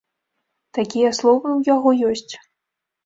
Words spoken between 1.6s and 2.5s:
яго ёсць.